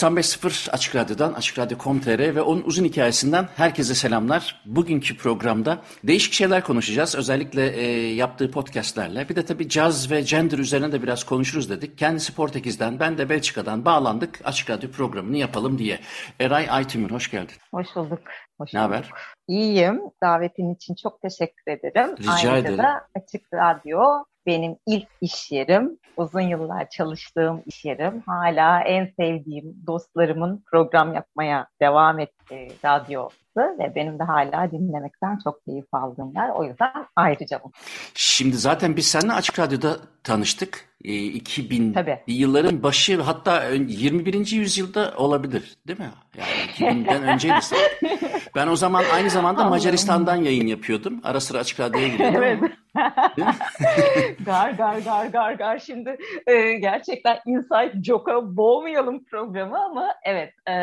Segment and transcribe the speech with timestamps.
[0.00, 4.62] ...95.0 Açık Radyo'dan, Açık Radyo.com.tr ve onun uzun hikayesinden herkese selamlar.
[4.66, 7.14] Bugünkü programda değişik şeyler konuşacağız.
[7.14, 9.28] Özellikle e, yaptığı podcastlerle.
[9.28, 11.98] Bir de tabii caz ve gender üzerine de biraz konuşuruz dedik.
[11.98, 14.40] Kendisi Portekiz'den, ben de Belçika'dan bağlandık.
[14.44, 16.00] Açık Radyo programını yapalım diye.
[16.40, 17.54] Eray Aytümür, hoş geldin.
[17.74, 18.20] Hoş bulduk.
[18.58, 19.10] Hoş ne haber?
[19.48, 20.00] İyiyim.
[20.22, 22.16] Davetin için çok teşekkür ederim.
[22.18, 22.78] Rica Ayrıca ederim.
[22.78, 24.00] da Açık Radyo
[24.46, 25.98] benim ilk iş yerim.
[26.16, 28.22] Uzun yıllar çalıştığım iş yerim.
[28.26, 35.64] Hala en sevdiğim dostlarımın program yapmaya devam ettiği radyosu ve benim de hala dinlemekten çok
[35.64, 36.48] keyif aldığım yer.
[36.48, 37.86] O yüzden ayrıca mutluyum.
[38.14, 40.89] Şimdi zaten biz seninle Açık Radyo'da tanıştık.
[41.04, 42.18] E, 2000 Tabii.
[42.26, 44.52] yılların başı hatta ön- 21.
[44.56, 46.10] yüzyılda olabilir değil mi?
[46.38, 46.48] Yani
[46.94, 47.54] 2000'den önceydi.
[48.56, 49.70] Ben o zaman aynı zamanda Allah'ım.
[49.70, 51.20] Macaristan'dan yayın yapıyordum.
[51.24, 52.42] Ara sıra Açık Radyo'ya gidiyordum.
[52.42, 52.60] Evet.
[54.46, 60.74] Gar gar gar gar gar şimdi e, gerçekten inside joke'a boğmayalım programı ama evet e,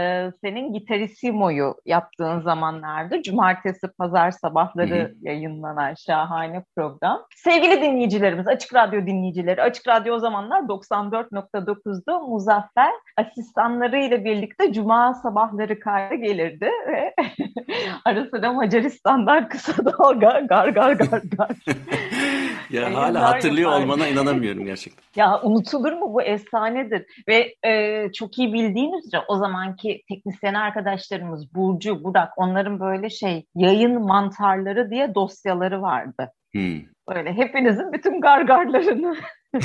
[0.41, 5.13] senin Gitarissimo'yu yaptığın zamanlarda cumartesi pazar sabahları Hı hı.
[5.21, 7.25] yayınlanan şahane program.
[7.35, 15.79] Sevgili dinleyicilerimiz, Açık Radyo dinleyicileri, Açık Radyo o zamanlar 94.9'da Muzaffer asistanlarıyla birlikte cuma sabahları
[15.79, 17.13] kayda gelirdi ve
[18.05, 21.49] ara sıra Macaristan'dan kısa dalga gar gar gar gar.
[22.69, 23.83] Ya Yayınlar hala hatırlıyor yapar.
[23.83, 25.03] olmana inanamıyorum gerçekten.
[25.15, 31.55] Ya unutulur mu bu efsanedir ve e, çok iyi bildiğiniz üzere o zamanki teknisyen arkadaşlarımız
[31.55, 36.31] Burcu, Burak onların böyle şey yayın mantarları diye dosyaları vardı.
[36.51, 36.81] Hmm.
[37.09, 39.15] Böyle hepinizin bütün gargarlarını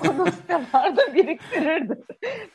[0.00, 1.98] o dosyalarda biriktirirdi.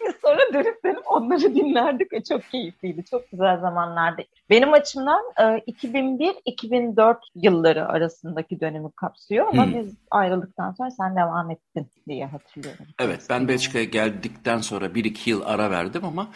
[0.01, 3.05] Biz sonra dönüp dönüp onları dinlerdik ve çok keyifliydi.
[3.05, 4.21] Çok güzel zamanlardı.
[4.49, 9.73] Benim açımdan e, 2001-2004 yılları arasındaki dönemi kapsıyor ama Hmm.
[9.75, 12.85] biz ayrıldıktan sonra sen devam ettin diye hatırlıyorum.
[12.99, 16.27] Evet ben Belçika'ya geldikten sonra 1-2 yıl ara verdim ama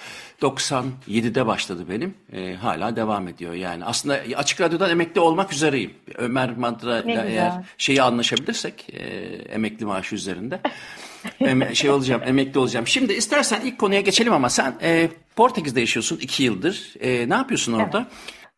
[0.42, 2.14] 97'de başladı benim.
[2.34, 3.86] Ee, hala devam ediyor yani.
[3.86, 5.94] Aslında Açık Radyo'dan emekli olmak üzereyim.
[6.16, 9.04] Ömer Madra ile eğer şeyi anlaşabilirsek e,
[9.50, 12.88] emekli maaşı üzerinde şey olacağım emekli olacağım.
[12.88, 16.94] Şimdi istersen ilk konuya geçelim ama sen e, Portekiz'de yaşıyorsun 2 yıldır.
[17.00, 18.08] E, ne yapıyorsun orada?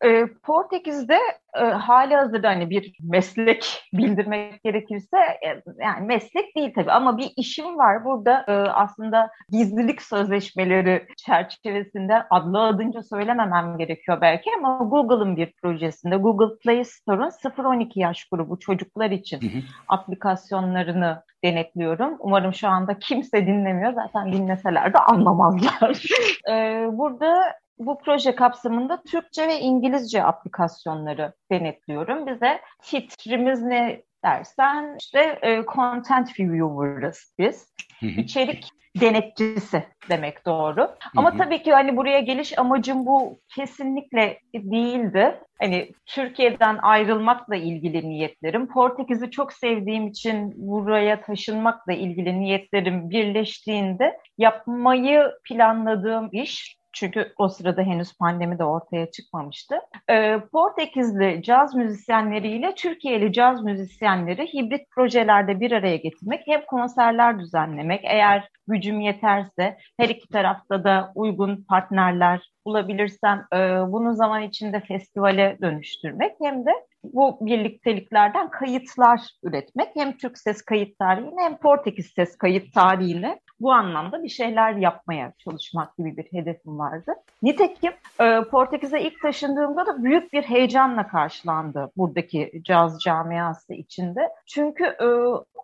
[0.04, 1.18] E, Portekiz'de
[1.54, 7.32] e, hali hazırda hani bir meslek bildirmek gerekirse e, yani meslek değil tabii ama bir
[7.36, 15.36] işim var burada e, aslında gizlilik sözleşmeleri çerçevesinde adlı adınca söylememem gerekiyor belki ama Google'ın
[15.36, 19.62] bir projesinde Google Play Store'un 0-12 yaş grubu çocuklar için Hı hı.
[19.88, 22.16] aplikasyonlarını denetliyorum.
[22.18, 23.92] Umarım şu anda kimse dinlemiyor.
[23.92, 26.02] Zaten dinleseler de anlamazlar.
[26.50, 27.54] Ee, burada
[27.86, 32.26] bu proje kapsamında Türkçe ve İngilizce aplikasyonları denetliyorum.
[32.26, 37.74] Bize titrimiz ne dersen işte e, content reviewer'ız biz.
[38.02, 38.70] İçerik
[39.00, 40.88] denetçisi demek doğru.
[41.16, 45.40] Ama Hı tabii ki hani buraya geliş amacım bu kesinlikle değildi.
[45.60, 55.32] Hani Türkiye'den ayrılmakla ilgili niyetlerim, Portekiz'i çok sevdiğim için buraya taşınmakla ilgili niyetlerim birleştiğinde yapmayı
[55.44, 59.74] planladığım iş çünkü o sırada henüz pandemi de ortaya çıkmamıştı.
[60.10, 68.00] Ee, Portekizli caz müzisyenleriyle Türkiye'li caz müzisyenleri hibrit projelerde bir araya getirmek, hem konserler düzenlemek,
[68.04, 73.56] eğer gücüm yeterse her iki tarafta da uygun partnerler bulabilirsem e,
[73.92, 76.70] bunu zaman içinde festivale dönüştürmek hem de
[77.04, 83.72] bu birlikteliklerden kayıtlar üretmek hem Türk ses kayıt tarihini hem Portekiz ses kayıt tarihini bu
[83.72, 87.12] anlamda bir şeyler yapmaya çalışmak gibi bir hedefim vardı.
[87.42, 94.28] Nitekim e, Portekiz'e ilk taşındığımda da büyük bir heyecanla karşılandı buradaki caz camiası içinde.
[94.46, 95.06] Çünkü e,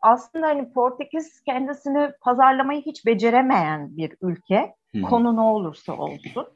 [0.02, 4.75] aslında hani Portekiz kendisini pazarlamayı hiç beceremeyen bir ülke.
[5.02, 6.46] Konu ne olursa olsun.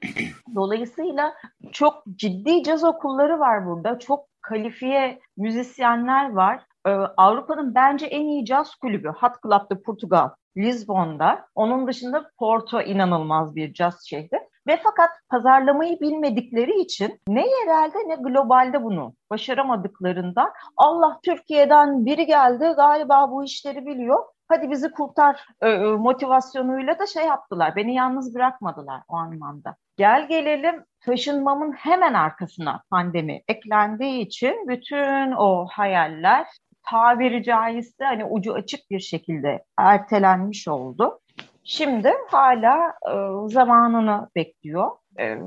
[0.55, 1.35] Dolayısıyla
[1.73, 3.99] çok ciddi caz okulları var burada.
[3.99, 6.63] Çok kalifiye müzisyenler var.
[6.87, 11.47] Ee, Avrupa'nın bence en iyi caz kulübü Hot Club de Portugal, Lisbon'da.
[11.55, 14.51] Onun dışında Porto inanılmaz bir caz şehri.
[14.67, 22.73] Ve fakat pazarlamayı bilmedikleri için ne yerelde ne globalde bunu başaramadıklarından Allah Türkiye'den biri geldi
[22.77, 27.77] galiba bu işleri biliyor hadi bizi kurtar e, e, motivasyonuyla da şey yaptılar.
[27.77, 29.77] Beni yalnız bırakmadılar o anlamda.
[29.97, 36.47] Gel gelelim taşınmamın hemen arkasına pandemi eklendiği için bütün o hayaller
[36.83, 41.21] tabiri caizse hani ucu açık bir şekilde ertelenmiş oldu.
[41.65, 43.15] Şimdi hala e,
[43.53, 44.91] zamanını bekliyor.
[45.19, 45.39] E,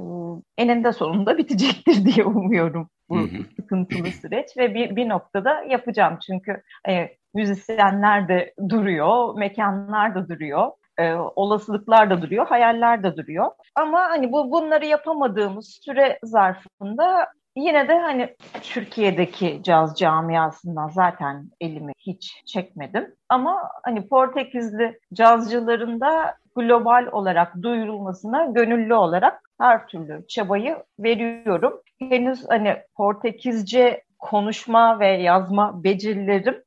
[0.58, 7.10] eninde sonunda bitecektir diye umuyorum bu sıkıntılı süreç ve bir, bir noktada yapacağım çünkü e,
[7.34, 13.52] müzisyenler de duruyor, mekanlar da duruyor, e, olasılıklar da duruyor, hayaller de duruyor.
[13.76, 21.94] Ama hani bu bunları yapamadığımız süre zarfında yine de hani Türkiye'deki caz camiasından zaten elimi
[22.00, 23.16] hiç çekmedim.
[23.30, 31.82] Ama hani Portekizli cazcıların da global olarak duyurulmasına gönüllü olarak her türlü çabayı veriyorum.
[32.00, 36.64] Henüz hani Portekizce konuşma ve yazma becerilerim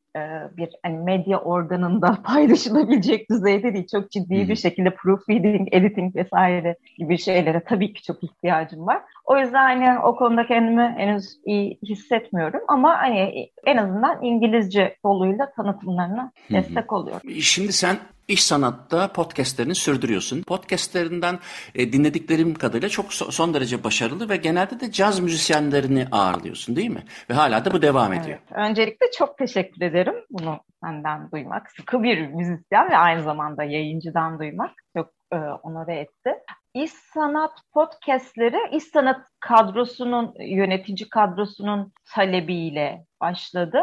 [0.56, 3.86] bir hani medya organında paylaşılabilecek düzeyde değil.
[3.92, 9.02] Çok ciddi bir şekilde proofreading, editing vesaire gibi şeylere tabii ki çok ihtiyacım var.
[9.24, 15.52] O yüzden hani o konuda kendimi henüz iyi hissetmiyorum ama hani en azından İngilizce yoluyla
[15.52, 17.30] tanıtımlarına destek oluyorum.
[17.30, 17.96] Şimdi sen
[18.28, 20.42] İş sanatta podcastlerini sürdürüyorsun.
[20.42, 21.38] Podcastlerinden
[21.74, 26.90] e, dinlediklerim kadarıyla çok so, son derece başarılı ve genelde de caz müzisyenlerini ağırlıyorsun değil
[26.90, 27.04] mi?
[27.30, 28.38] Ve hala da bu devam ediyor.
[28.50, 28.68] Evet.
[28.68, 31.70] Öncelikle çok teşekkür ederim bunu senden duymak.
[31.70, 36.34] Sıkı bir müzisyen ve aynı zamanda yayıncıdan duymak çok e, onore etti.
[36.74, 43.78] İş Sanat podcastleri İş Sanat kadrosunun, yönetici kadrosunun talebiyle başladı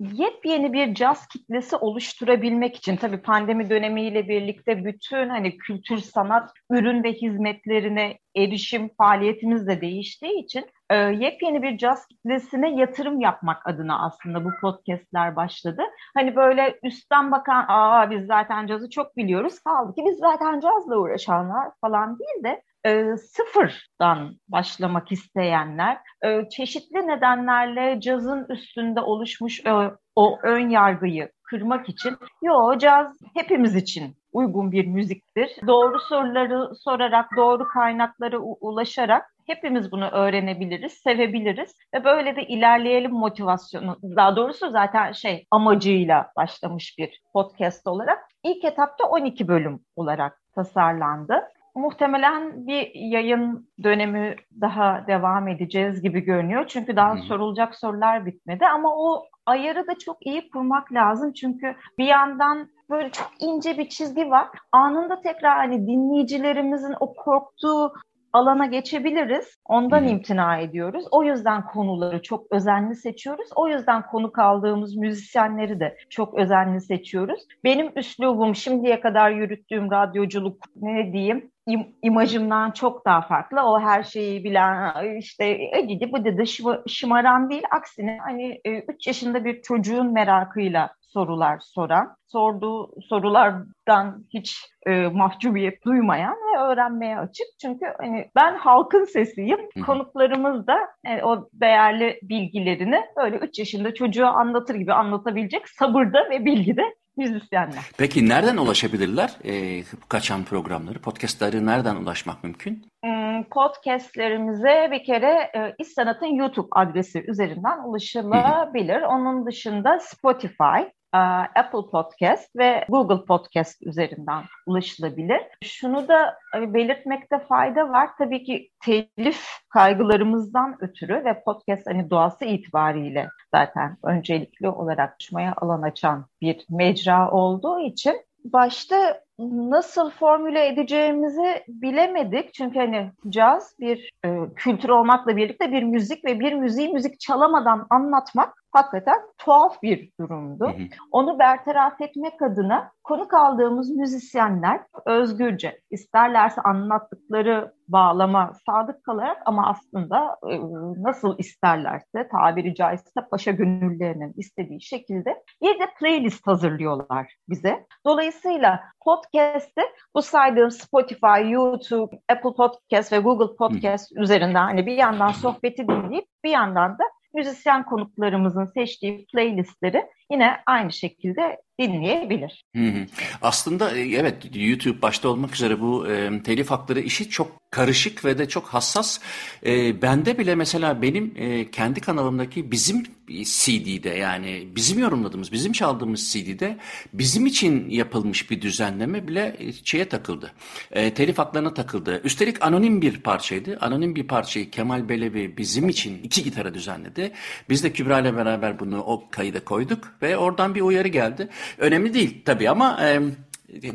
[0.00, 7.04] yepyeni bir caz kitlesi oluşturabilmek için tabii pandemi dönemiyle birlikte bütün hani kültür sanat ürün
[7.04, 14.06] ve hizmetlerine erişim faaliyetimiz de değiştiği için e, yepyeni bir caz kitlesine yatırım yapmak adına
[14.06, 15.82] aslında bu podcastler başladı.
[16.14, 20.96] Hani böyle üstten bakan aa biz zaten cazı çok biliyoruz kaldı ki biz zaten cazla
[20.96, 29.72] uğraşanlar falan değil de e, sıfırdan başlamak isteyenler, e, çeşitli nedenlerle cazın üstünde oluşmuş e,
[30.16, 35.50] o ön yargıyı kırmak için, yo caz hepimiz için uygun bir müziktir.
[35.66, 43.98] Doğru soruları sorarak, doğru kaynaklara ulaşarak hepimiz bunu öğrenebiliriz, sevebiliriz ve böyle de ilerleyelim motivasyonu.
[44.02, 48.18] Daha doğrusu zaten şey amacıyla başlamış bir podcast olarak.
[48.44, 56.66] İlk etapta 12 bölüm olarak tasarlandı muhtemelen bir yayın dönemi daha devam edeceğiz gibi görünüyor.
[56.66, 57.22] Çünkü daha hmm.
[57.22, 61.32] sorulacak sorular bitmedi ama o ayarı da çok iyi kurmak lazım.
[61.32, 64.48] Çünkü bir yandan böyle çok ince bir çizgi var.
[64.72, 67.92] Anında tekrar hani dinleyicilerimizin o korktuğu
[68.38, 69.58] alana geçebiliriz.
[69.64, 70.08] Ondan Hı-hı.
[70.08, 71.04] imtina ediyoruz.
[71.10, 73.48] O yüzden konuları çok özenli seçiyoruz.
[73.56, 77.40] O yüzden konu kaldığımız müzisyenleri de çok özenli seçiyoruz.
[77.64, 83.62] Benim üslubum şimdiye kadar yürüttüğüm radyoculuk ne diyeyim im, imajımdan çok daha farklı.
[83.62, 85.54] O her şeyi bilen işte
[85.88, 86.44] gidi bu dedi
[86.88, 87.62] şımaran değil.
[87.70, 95.84] Aksine hani 3 e, yaşında bir çocuğun merakıyla sorular soran, sorduğu sorulardan hiç e, mahcubiyet
[95.84, 97.46] duymayan ve öğrenmeye açık.
[97.60, 99.58] Çünkü hani ben halkın sesiyim.
[99.76, 99.80] Hı.
[99.80, 106.44] Konuklarımız da e, o değerli bilgilerini böyle 3 yaşında çocuğa anlatır gibi anlatabilecek sabırda ve
[106.44, 106.82] bilgide
[107.18, 107.84] müzisyenler.
[107.98, 110.98] Peki nereden ulaşabilirler e, kaçan programları?
[110.98, 112.86] Podcastları nereden ulaşmak mümkün?
[113.04, 119.02] Hmm, podcastlerimize bir kere e, İş Sanat'ın YouTube adresi üzerinden ulaşılabilir.
[119.02, 120.80] Onun dışında Spotify,
[121.12, 125.40] Apple Podcast ve Google Podcast üzerinden ulaşılabilir.
[125.64, 128.10] Şunu da e, belirtmekte fayda var.
[128.18, 135.82] Tabii ki telif kaygılarımızdan ötürü ve podcast hani doğası itibariyle zaten öncelikli olarak çıkmaya alan
[135.82, 142.54] açan bir mecra olduğu için başta nasıl formüle edeceğimizi bilemedik.
[142.54, 147.86] Çünkü hani caz bir e, kültür olmakla birlikte bir müzik ve bir müziği müzik çalamadan
[147.90, 150.64] anlatmak hakikaten tuhaf bir durumdu.
[150.64, 150.82] Hı hı.
[151.10, 160.36] Onu bertaraf etmek adına konuk aldığımız müzisyenler özgürce isterlerse anlattıkları bağlama sadık kalarak ama aslında
[160.50, 160.60] e,
[161.02, 167.86] nasıl isterlerse tabiri caizse paşa gönüllerinin istediği şekilde bir de playlist hazırlıyorlar bize.
[168.06, 169.82] Dolayısıyla podcast'te
[170.14, 174.22] bu saydığım Spotify, YouTube, Apple Podcast ve Google Podcast Hı.
[174.22, 180.92] üzerinden hani bir yandan sohbeti dinleyip bir yandan da müzisyen konuklarımızın seçtiği playlistleri yine aynı
[180.92, 182.64] şekilde dinleyebilir.
[182.76, 183.06] Hı hı.
[183.42, 188.38] Aslında e, evet YouTube başta olmak üzere bu e, telif hakları işi çok karışık ve
[188.38, 189.20] de çok hassas.
[189.66, 196.32] E, bende bile mesela benim e, kendi kanalımdaki bizim CD'de yani bizim yorumladığımız, bizim çaldığımız
[196.32, 196.78] CD'de
[197.12, 200.52] bizim için yapılmış bir düzenleme bile e, şeye takıldı.
[200.90, 202.20] E, telif haklarına takıldı.
[202.24, 203.78] Üstelik anonim bir parçaydı.
[203.80, 207.32] Anonim bir parçayı Kemal Belevi bizim için iki gitara düzenledi.
[207.70, 211.48] Biz de Kübra ile beraber bunu o kayıda koyduk ve oradan bir uyarı geldi.
[211.78, 213.00] Önemli değil tabii ama...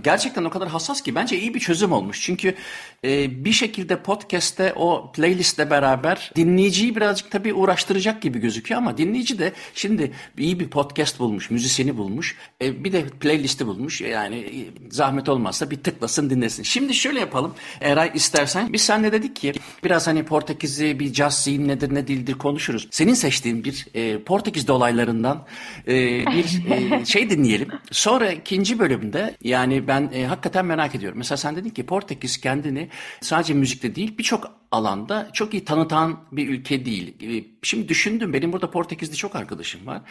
[0.03, 2.22] gerçekten o kadar hassas ki bence iyi bir çözüm olmuş.
[2.22, 2.56] Çünkü
[3.06, 9.39] e, bir şekilde podcast'te o playlistle beraber dinleyiciyi birazcık tabii uğraştıracak gibi gözüküyor ama dinleyici
[9.39, 14.01] de şimdi iyi bir podcast bulmuş, müzisyeni bulmuş, e, bir de playlisti bulmuş.
[14.01, 14.58] Yani e,
[14.92, 16.63] zahmet olmazsa bir tıklasın dinlesin.
[16.63, 17.56] Şimdi şöyle yapalım.
[17.82, 19.53] Eray istersen biz senle dedik ki
[19.84, 22.88] biraz hani Portekiz'i bir jazz scene nedir ne değildir konuşuruz.
[22.92, 25.46] Senin seçtiğin bir e, Portekiz dolaylarından
[25.88, 25.94] e,
[26.25, 27.68] bir e, şey dinleyelim.
[27.92, 31.17] Sonra ikinci bölümde yani yani ben e, hakikaten merak ediyorum.
[31.17, 32.89] Mesela sen dedin ki Portekiz kendini
[33.22, 37.15] sadece müzikte değil birçok alanda çok iyi tanıtan bir ülke değil.
[37.22, 40.01] E, şimdi düşündüm benim burada Portekizli çok arkadaşım var.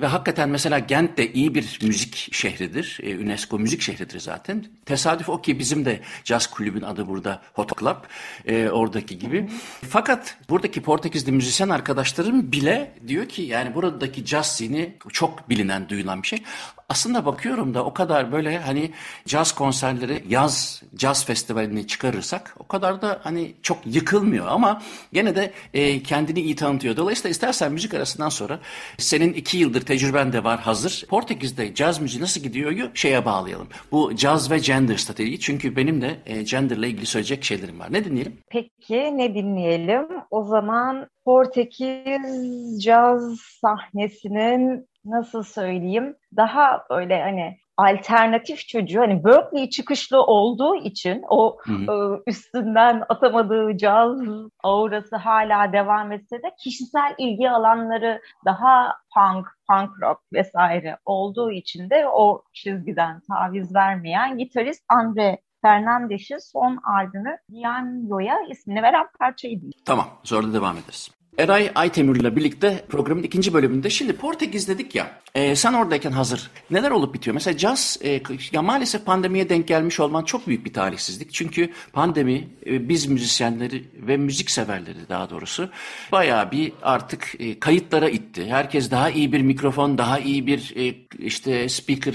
[0.00, 2.98] Ve hakikaten mesela Gent de iyi bir müzik şehridir.
[3.02, 4.66] E, UNESCO müzik şehridir zaten.
[4.86, 7.96] Tesadüf o ki bizim de caz kulübün adı burada Hot Club.
[8.44, 9.48] E, oradaki gibi.
[9.88, 16.22] Fakat buradaki Portekizli müzisyen arkadaşlarım bile diyor ki yani buradaki caz scene çok bilinen, duyulan
[16.22, 16.42] bir şey.
[16.88, 18.90] Aslında bakıyorum da o kadar böyle hani
[19.26, 25.52] caz konserleri, yaz caz festivalini çıkarırsak o kadar da hani çok yıkılmıyor ama gene de
[25.74, 26.96] e, kendini iyi tanıtıyor.
[26.96, 28.60] Dolayısıyla istersen müzik arasından sonra
[28.98, 31.06] senin iki yıldır tecrüben de var hazır.
[31.08, 33.68] Portekiz'de caz müziği nasıl gidiyor şeye bağlayalım.
[33.92, 35.40] Bu caz ve gender strateji.
[35.40, 37.92] Çünkü benim de e, genderle ilgili söyleyecek şeylerim var.
[37.92, 38.38] Ne dinleyelim?
[38.50, 40.06] Peki ne dinleyelim?
[40.30, 50.22] O zaman Portekiz caz sahnesinin nasıl söyleyeyim daha böyle hani alternatif çocuğu hani Berkeley çıkışlı
[50.22, 51.92] olduğu için o hı hı.
[51.92, 54.18] E, üstünden atamadığı caz
[54.62, 61.90] aurası hala devam etse de kişisel ilgi alanları daha punk, punk rock vesaire olduğu için
[61.90, 69.82] de o çizgiden taviz vermeyen gitarist Andre Fernandes'in son albümü Dianyo'ya ismini veren parçayı değil.
[69.84, 71.10] Tamam, sonra da devam ederiz.
[71.38, 73.90] Eray Aytemür ile birlikte programın ikinci bölümünde.
[73.90, 76.50] Şimdi Portekiz dedik ya, e, sen oradayken hazır.
[76.70, 77.34] Neler olup bitiyor?
[77.34, 78.20] Mesela caz, e,
[78.52, 81.32] ya maalesef pandemiye denk gelmiş olman çok büyük bir talihsizlik.
[81.32, 85.70] Çünkü pandemi e, biz müzisyenleri ve müzik severleri daha doğrusu
[86.12, 88.46] bayağı bir artık e, kayıtlara itti.
[88.50, 92.14] Herkes daha iyi bir mikrofon, daha iyi bir e, işte speaker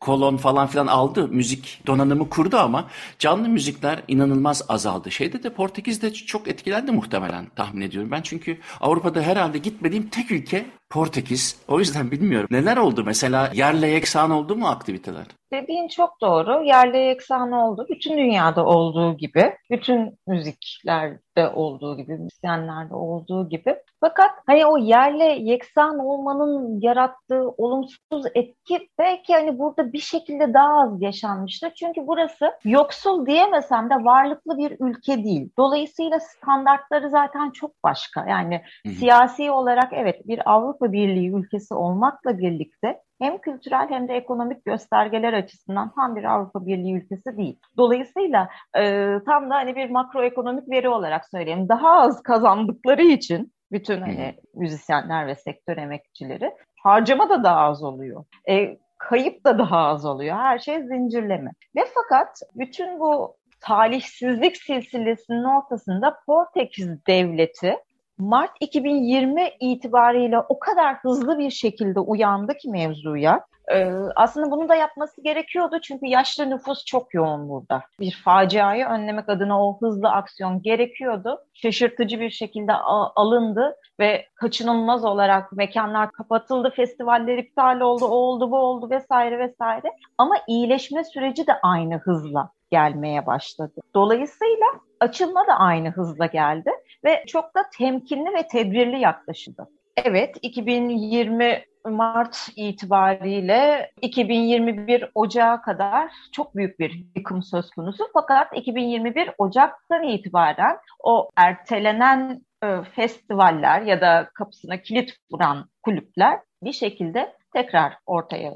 [0.00, 1.28] kolon falan filan aldı.
[1.28, 2.88] Müzik donanımı kurdu ama
[3.18, 5.10] canlı müzikler inanılmaz azaldı.
[5.10, 8.22] Şeyde de Portekiz'de çok etkilendi muhtemelen tahmin ediyorum ben.
[8.22, 11.62] Çünkü Avrupa'da herhalde gitmediğim tek ülke Portekiz.
[11.68, 12.48] O yüzden bilmiyorum.
[12.50, 13.50] Neler oldu mesela?
[13.54, 15.26] Yerle yeksan oldu mu aktiviteler?
[15.52, 16.62] Dediğin çok doğru.
[16.64, 17.86] Yerle yeksan oldu.
[17.90, 23.76] Bütün dünyada olduğu gibi, bütün müziklerde olduğu gibi, müzisyenlerde olduğu gibi.
[24.00, 30.80] Fakat hani o yerle yeksan olmanın yarattığı olumsuz etki belki hani burada bir şekilde daha
[30.82, 31.70] az yaşanmıştır.
[31.70, 35.50] Çünkü burası yoksul diyemesem de varlıklı bir ülke değil.
[35.58, 38.26] Dolayısıyla standartları zaten çok başka.
[38.28, 38.94] Yani Hı-hı.
[38.94, 45.32] siyasi olarak evet bir Avrupa Birliği ülkesi olmakla birlikte hem kültürel hem de ekonomik göstergeler
[45.32, 47.58] açısından tam bir Avrupa Birliği ülkesi değil.
[47.76, 51.68] Dolayısıyla e, tam da hani bir makroekonomik veri olarak söyleyeyim.
[51.68, 58.24] Daha az kazandıkları için bütün hani müzisyenler ve sektör emekçileri harcama da daha az oluyor.
[58.48, 60.36] E, kayıp da daha az oluyor.
[60.36, 61.50] Her şey zincirleme.
[61.76, 67.76] Ve fakat bütün bu talihsizlik silsilesinin ortasında Portekiz devleti
[68.20, 73.40] Mart 2020 itibariyle o kadar hızlı bir şekilde uyandı ki mevzuya.
[73.72, 77.82] Ee, aslında bunu da yapması gerekiyordu çünkü yaşlı nüfus çok yoğun burada.
[78.00, 81.38] Bir faciayı önlemek adına o hızlı aksiyon gerekiyordu.
[81.54, 82.72] Şaşırtıcı bir şekilde
[83.16, 89.92] alındı ve kaçınılmaz olarak mekanlar kapatıldı, festivaller iptal oldu, o oldu, bu oldu vesaire vesaire.
[90.18, 93.80] Ama iyileşme süreci de aynı hızla gelmeye başladı.
[93.94, 94.66] Dolayısıyla
[95.00, 96.70] açılma da aynı hızla geldi
[97.04, 99.68] ve çok da temkinli ve tedbirli yaklaşıldı.
[99.96, 108.04] Evet, 2020 Mart itibariyle 2021 Ocağı kadar çok büyük bir yıkım söz konusu.
[108.12, 116.72] Fakat 2021 Ocak'tan itibaren o ertelenen e, festivaller ya da kapısına kilit vuran kulüpler bir
[116.72, 118.52] şekilde tekrar ortaya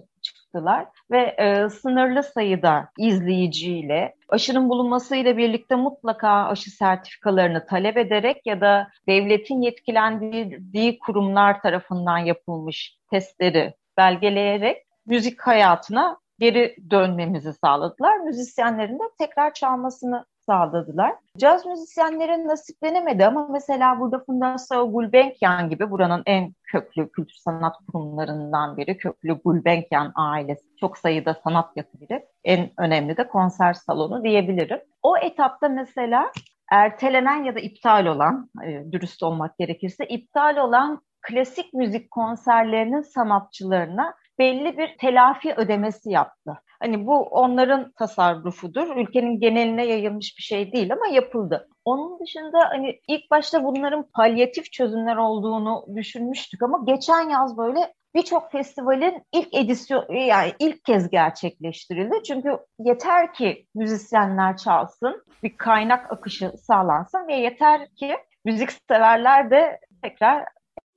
[0.54, 8.60] çıktılar ve e, sınırlı sayıda izleyiciyle aşının bulunmasıyla birlikte mutlaka aşı sertifikalarını talep ederek ya
[8.60, 18.16] da devletin yetkilendirdiği kurumlar tarafından yapılmış testleri belgeleyerek müzik hayatına geri dönmemizi sağladılar.
[18.16, 21.14] Müzisyenlerin de tekrar çalmasını sağladılar.
[21.38, 28.76] Caz müzisyenlerin nasiplenemedi ama mesela burada Fundação Gulbenkian gibi buranın en köklü kültür sanat kurumlarından
[28.76, 30.76] biri, köklü Gulbenkian ailesi.
[30.80, 32.24] Çok sayıda sanat yapıları.
[32.44, 34.80] En önemli de konser salonu diyebilirim.
[35.02, 36.32] O etapta mesela
[36.70, 44.14] ertelenen ya da iptal olan, e, dürüst olmak gerekirse, iptal olan klasik müzik konserlerinin sanatçılarına
[44.38, 46.60] belli bir telafi ödemesi yaptı.
[46.80, 48.96] Hani bu onların tasarrufudur.
[48.96, 51.68] Ülkenin geneline yayılmış bir şey değil ama yapıldı.
[51.84, 58.52] Onun dışında hani ilk başta bunların palyatif çözümler olduğunu düşünmüştük ama geçen yaz böyle birçok
[58.52, 62.22] festivalin ilk edisyon yani ilk kez gerçekleştirildi.
[62.22, 69.80] Çünkü yeter ki müzisyenler çalsın, bir kaynak akışı sağlansın ve yeter ki müzik severler de
[70.02, 70.44] tekrar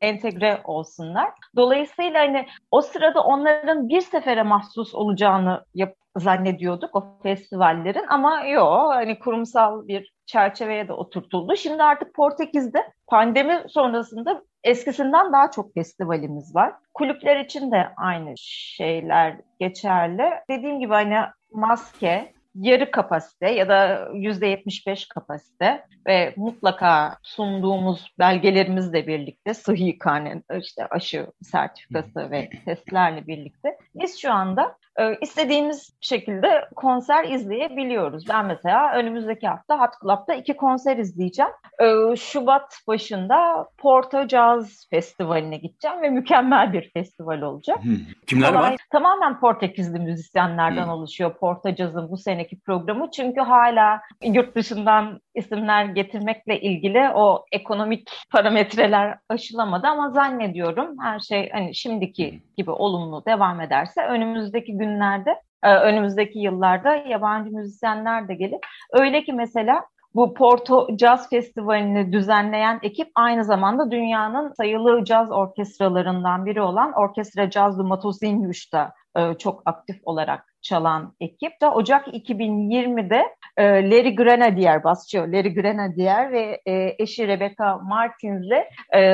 [0.01, 1.29] entegre olsunlar.
[1.55, 8.93] Dolayısıyla hani o sırada onların bir sefere mahsus olacağını yap zannediyorduk o festivallerin ama yok
[8.93, 11.55] hani kurumsal bir çerçeveye de oturtuldu.
[11.55, 16.73] Şimdi artık Portekiz'de pandemi sonrasında eskisinden daha çok festivalimiz var.
[16.93, 20.31] Kulüpler için de aynı şeyler geçerli.
[20.49, 21.17] Dediğim gibi hani
[21.51, 29.97] maske, yarı kapasite ya da yüzde yetmiş beş kapasite ve mutlaka sunduğumuz belgelerimizle birlikte sıhhi
[29.97, 33.77] karne, işte aşı sertifikası ve testlerle birlikte.
[33.95, 34.77] Biz şu anda
[35.21, 38.23] istediğimiz şekilde konser izleyebiliyoruz.
[38.29, 41.51] Ben mesela önümüzdeki hafta Hot Club'da iki konser izleyeceğim.
[41.79, 47.83] E, Şubat başında Porto Jazz Festivali'ne gideceğim ve mükemmel bir festival olacak.
[47.83, 47.97] Hmm.
[48.27, 48.75] Kimler var?
[48.91, 50.91] Tamamen Portekizli müzisyenlerden hmm.
[50.91, 53.11] oluşuyor Porto Jazz'ın bu seneki programı.
[53.11, 61.49] Çünkü hala yurt dışından isimler getirmekle ilgili o ekonomik parametreler aşılamadı ama zannediyorum her şey
[61.49, 68.59] hani şimdiki gibi olumlu devam ederse önümüzdeki günlerde e, önümüzdeki yıllarda yabancı müzisyenler de gelir.
[68.93, 69.83] Öyle ki mesela
[70.15, 77.51] bu Porto Jazz Festivali'ni düzenleyen ekip aynı zamanda dünyanın sayılı caz orkestralarından biri olan Orkestra
[77.51, 83.23] Jazz du Matosinhos'ta e, çok aktif olarak çalan ekip de Ocak 2020'de
[83.57, 86.61] e, Larry Grenadier, basçı Larry Grenadier ve
[86.99, 88.63] eşi Rebecca Martins'le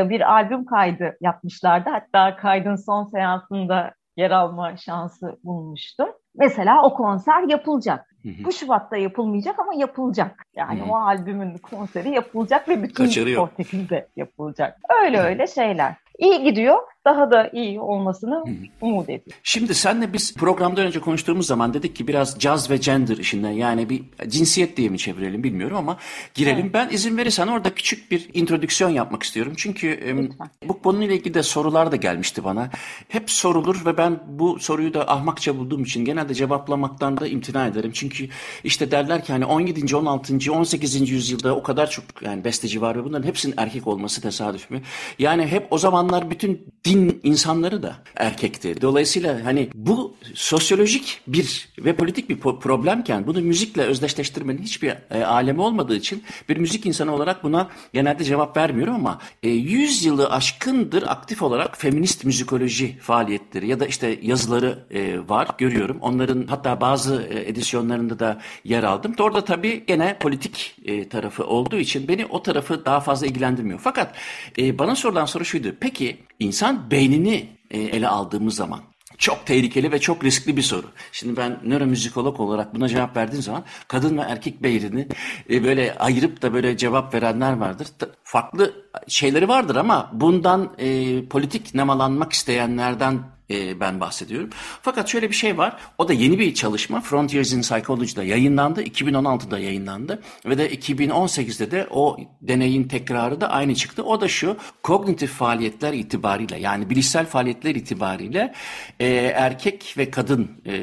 [0.10, 1.90] bir albüm kaydı yapmışlardı.
[1.90, 6.10] Hatta kaydın son seansında yer alma şansı bulmuştum.
[6.36, 8.14] Mesela o konser yapılacak.
[8.24, 8.44] Hı hı.
[8.44, 10.46] Bu Şubat'ta yapılmayacak ama yapılacak.
[10.56, 10.90] Yani hı hı.
[10.90, 14.80] o albümün konseri yapılacak ve bütün Portekiz'de yapılacak.
[15.04, 15.96] Öyle öyle şeyler.
[16.20, 18.44] İyi gidiyor daha da iyi olmasını
[18.82, 19.32] umut ediyorum.
[19.44, 23.90] Şimdi senle biz programdan önce konuştuğumuz zaman dedik ki biraz caz ve gender işinden yani
[23.90, 25.98] bir cinsiyet diye mi çevirelim bilmiyorum ama
[26.34, 26.62] girelim.
[26.64, 26.74] Evet.
[26.74, 29.54] Ben izin verirsen orada küçük bir introdüksiyon yapmak istiyorum.
[29.58, 30.50] Çünkü Lütfen.
[30.68, 32.70] bu konuyla ilgili de sorular da gelmişti bana.
[33.08, 37.92] Hep sorulur ve ben bu soruyu da ahmakça bulduğum için genelde cevaplamaktan da imtina ederim.
[37.94, 38.30] Çünkü
[38.64, 39.96] işte derler ki hani 17.
[39.96, 40.52] 16.
[40.52, 41.10] 18.
[41.10, 44.82] yüzyılda o kadar çok yani besteci var ve bunların hepsinin erkek olması tesadüf mü?
[45.20, 48.82] Yani hep o zamanlar bütün din insanları da erkekti.
[48.82, 55.62] Dolayısıyla hani bu sosyolojik bir ve politik bir problemken bunu müzikle özdeşleştirmenin hiçbir e, alemi
[55.62, 61.04] olmadığı için bir müzik insanı olarak buna genelde cevap vermiyorum ama e, 100 yılı aşkındır
[61.04, 65.98] aktif olarak feminist müzikoloji faaliyetleri ya da işte yazıları e, var görüyorum.
[66.14, 69.16] Onların hatta bazı e, edisyonlarında da yer aldım.
[69.20, 73.80] Orada tabii gene politik e, tarafı olduğu için beni o tarafı daha fazla ilgilendirmiyor.
[73.80, 74.16] Fakat
[74.58, 75.76] e, bana sorulan soru şuydu.
[75.80, 78.80] Peki insan beynini ele aldığımız zaman
[79.18, 80.88] çok tehlikeli ve çok riskli bir soru.
[81.12, 85.08] Şimdi ben nöromüzikolog olarak buna cevap verdiğim zaman kadın ve erkek beynini
[85.50, 87.88] böyle ayırıp da böyle cevap verenler vardır.
[88.24, 88.74] Farklı
[89.08, 93.20] şeyleri vardır ama bundan e, politik nemalanmak isteyenlerden
[93.54, 94.50] e, ben bahsediyorum.
[94.82, 95.78] Fakat şöyle bir şey var.
[95.98, 97.02] O da yeni bir çalışma.
[97.02, 98.84] Frontiers in Psychology'da yayınlandı.
[98.84, 100.22] 2016'da yayınlandı.
[100.46, 104.04] Ve de 2018'de de o deneyin tekrarı da aynı çıktı.
[104.04, 104.58] O da şu.
[104.84, 108.54] Kognitif faaliyetler itibariyle yani bilişsel faaliyetler itibariyle
[109.00, 110.74] e, erkek ve kadın e,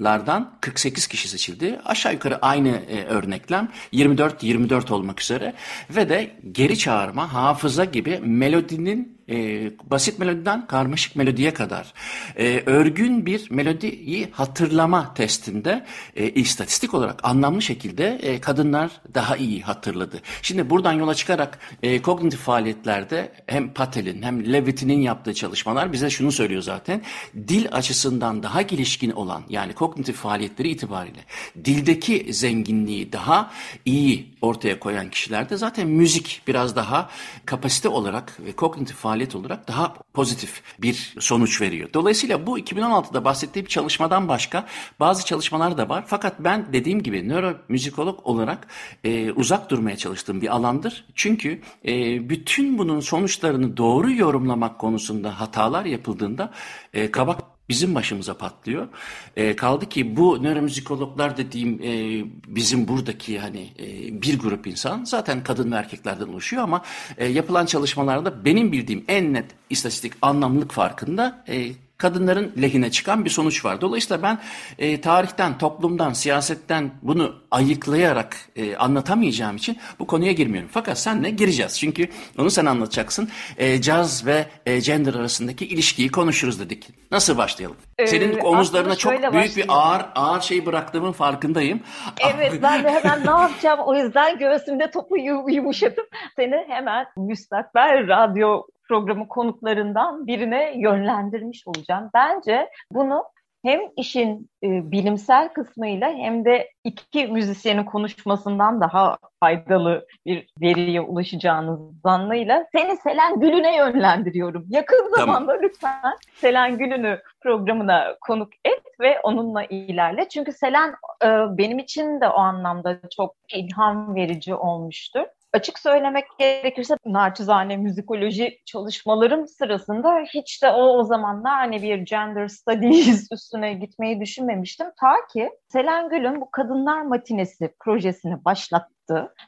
[0.00, 1.80] lardan 48 kişi seçildi.
[1.84, 5.54] Aşağı yukarı aynı e, örneklem 24-24 olmak üzere
[5.90, 11.92] ve de geri çağırma, hafıza gibi melodinin e, basit melodiden karmaşık melodiye kadar
[12.36, 15.84] e, örgün bir melodiyi hatırlama testinde
[16.16, 20.20] e, istatistik olarak anlamlı şekilde e, kadınlar daha iyi hatırladı.
[20.42, 26.32] Şimdi buradan yola çıkarak e, kognitif faaliyetlerde hem Patel'in hem Levitin'in yaptığı çalışmalar bize şunu
[26.32, 27.02] söylüyor zaten.
[27.48, 31.24] Dil açısından daha gelişkin olan yani kognitif faaliyetleri itibariyle
[31.64, 33.50] dildeki zenginliği daha
[33.84, 37.10] iyi ortaya koyan kişilerde zaten müzik biraz daha
[37.44, 41.88] kapasite olarak ve kognitif faaliyetler maliyet olarak daha pozitif bir sonuç veriyor.
[41.94, 44.66] Dolayısıyla bu 2016'da bahsettiğim çalışmadan başka
[45.00, 46.04] bazı çalışmalar da var.
[46.06, 48.66] Fakat ben dediğim gibi nöromüzikolog olarak
[49.04, 51.04] e, uzak durmaya çalıştığım bir alandır.
[51.14, 56.52] Çünkü e, bütün bunun sonuçlarını doğru yorumlamak konusunda hatalar yapıldığında
[56.94, 58.88] e, kabak bizim başımıza patlıyor.
[59.36, 65.42] E, kaldı ki bu nöromüzikologlar dediğim e, bizim buradaki hani e, bir grup insan zaten
[65.42, 66.82] kadın ve erkeklerden oluşuyor ama
[67.16, 73.30] e, yapılan çalışmalarda benim bildiğim en net istatistik anlamlık farkında e, kadınların lehine çıkan bir
[73.30, 73.80] sonuç var.
[73.80, 74.38] Dolayısıyla ben
[74.78, 80.70] e, tarihten, toplumdan, siyasetten bunu ayıklayarak e, anlatamayacağım için bu konuya girmiyorum.
[80.72, 81.78] Fakat senle gireceğiz.
[81.78, 82.08] Çünkü
[82.38, 83.28] onu sen anlatacaksın.
[83.56, 86.88] E, caz ve e, gender arasındaki ilişkiyi konuşuruz dedik.
[87.10, 87.76] Nasıl başlayalım?
[87.98, 89.56] Ee, Senin omuzlarına çok büyük başlayayım.
[89.56, 91.80] bir ağır ağır şey bıraktığımın farkındayım.
[92.34, 95.16] Evet ben de hemen ne yapacağım o yüzden göğsümde topu
[95.48, 102.10] yumuşatıp seni hemen müstakbel radyo programı konuklarından birine yönlendirmiş olacağım.
[102.14, 103.24] Bence bunu
[103.64, 111.80] hem işin e, bilimsel kısmıyla hem de iki müzisyenin konuşmasından daha faydalı bir veriye ulaşacağınız
[112.04, 114.66] zannıyla seni Selen Gül'üne yönlendiriyorum.
[114.68, 115.62] Yakın zamanda tamam.
[115.62, 120.28] lütfen Selen Gül'ünü programına konuk et ve onunla ilerle.
[120.28, 125.24] Çünkü Selen e, benim için de o anlamda çok ilham verici olmuştur.
[125.52, 132.48] Açık söylemek gerekirse naçizane müzikoloji çalışmalarım sırasında hiç de o o zamanlar hani bir gender
[132.48, 134.86] studies üstüne gitmeyi düşünmemiştim.
[135.00, 138.97] Ta ki Selen Gül'ün bu Kadınlar Matinesi projesini başlattı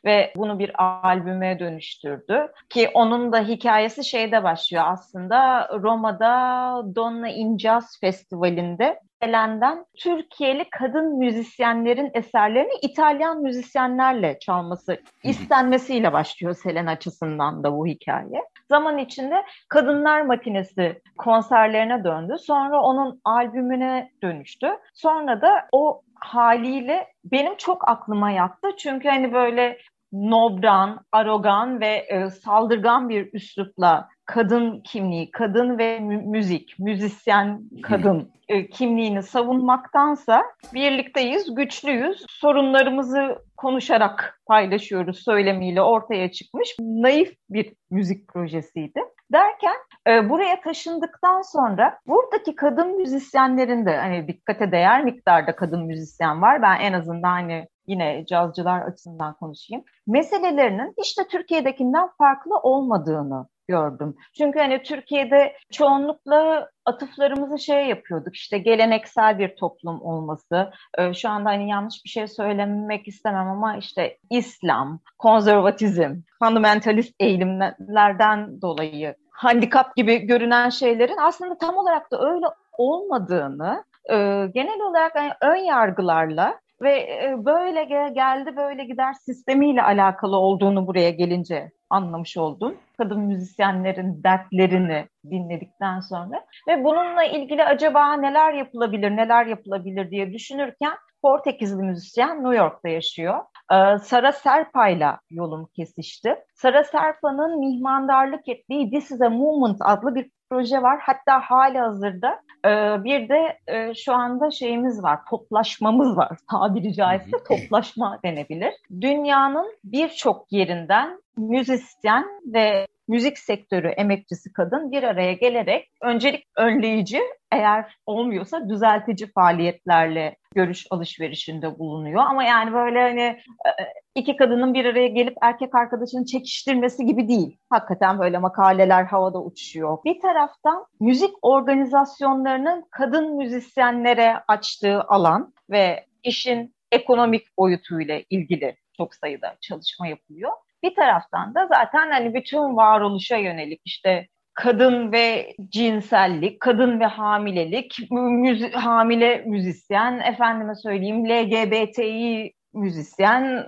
[0.04, 0.72] ve bunu bir
[1.04, 2.48] albüme dönüştürdü.
[2.68, 11.18] Ki onun da hikayesi şeyde başlıyor aslında Roma'da Donna in Jazz Festivali'nde Selen'den Türkiye'li kadın
[11.18, 18.44] müzisyenlerin eserlerini İtalyan müzisyenlerle çalması istenmesiyle başlıyor Selen açısından da bu hikaye.
[18.68, 22.36] Zaman içinde Kadınlar Matinesi konserlerine döndü.
[22.38, 24.70] Sonra onun albümüne dönüştü.
[24.94, 28.68] Sonra da o haliyle benim çok aklıma yattı.
[28.78, 29.78] Çünkü hani böyle
[30.12, 38.66] nobran, arogan ve e, saldırgan bir üslupla kadın kimliği, kadın ve müzik, müzisyen kadın e,
[38.66, 40.42] kimliğini savunmaktansa
[40.74, 49.00] birlikteyiz, güçlüyüz, sorunlarımızı konuşarak paylaşıyoruz söylemiyle ortaya çıkmış naif bir müzik projesiydi.
[49.32, 49.76] Derken
[50.08, 56.62] e, buraya taşındıktan sonra buradaki kadın müzisyenlerin de hani dikkate değer miktarda kadın müzisyen var.
[56.62, 59.84] Ben en azından hani yine cazcılar açısından konuşayım.
[60.06, 64.16] Meselelerinin hiç de Türkiye'dekinden farklı olmadığını gördüm.
[64.38, 70.70] Çünkü hani Türkiye'de çoğunlukla atıflarımızı şey yapıyorduk işte geleneksel bir toplum olması.
[70.98, 78.62] Ee, şu anda hani yanlış bir şey söylemek istemem ama işte İslam, konservatizm, fundamentalist eğilimlerden
[78.62, 82.46] dolayı handikap gibi görünen şeylerin aslında tam olarak da öyle
[82.78, 84.14] olmadığını e,
[84.54, 91.10] genel olarak yani ön yargılarla ve e, böyle geldi böyle gider sistemiyle alakalı olduğunu buraya
[91.10, 92.76] gelince anlamış oldum.
[92.98, 100.92] Kadın müzisyenlerin dertlerini dinledikten sonra ve bununla ilgili acaba neler yapılabilir, neler yapılabilir diye düşünürken
[101.22, 103.38] Portekizli müzisyen New York'ta yaşıyor.
[103.72, 106.36] Ee, Sara Serpa'yla yolum kesişti.
[106.54, 110.98] Sara Serpa'nın mihmandarlık ettiği This is a Movement adlı bir proje var.
[111.02, 116.38] Hatta hali hazırda e, bir de e, şu anda şeyimiz var, toplaşmamız var.
[116.50, 118.74] Tabiri caizse toplaşma denebilir.
[119.00, 127.20] Dünyanın birçok yerinden müzisyen ve müzik sektörü emekçisi kadın bir araya gelerek öncelik önleyici
[127.52, 132.22] eğer olmuyorsa düzeltici faaliyetlerle görüş alışverişinde bulunuyor.
[132.22, 133.72] Ama yani böyle hani e,
[134.14, 137.58] iki kadının bir araya gelip erkek arkadaşını çekiştirmesi gibi değil.
[137.70, 139.98] Hakikaten böyle makaleler havada uçuşuyor.
[140.04, 149.56] Bir taraftan müzik organizasyonlarının kadın müzisyenlere açtığı alan ve işin ekonomik boyutuyla ilgili çok sayıda
[149.60, 150.52] çalışma yapılıyor.
[150.82, 158.10] Bir taraftan da zaten hani bütün varoluşa yönelik işte kadın ve cinsellik, kadın ve hamilelik,
[158.10, 163.66] müzi hamile müzisyen, efendime söyleyeyim LGBTİ müzisyen,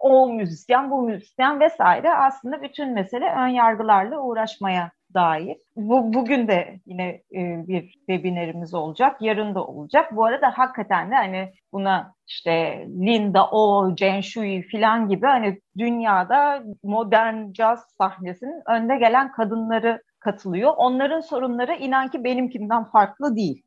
[0.00, 5.56] o müzisyen, bu müzisyen vesaire aslında bütün mesele ön yargılarla uğraşmaya dair.
[5.76, 10.16] Bu, bugün de yine e, bir webinarimiz olacak, yarın da olacak.
[10.16, 16.62] Bu arada hakikaten de hani buna işte Linda O, Jen Shui falan gibi hani dünyada
[16.82, 20.72] modern caz sahnesinin önde gelen kadınları katılıyor.
[20.76, 23.62] Onların sorunları inan ki benimkinden farklı değil.